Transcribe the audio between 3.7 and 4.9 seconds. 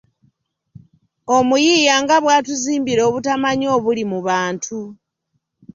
obuli mu bantu.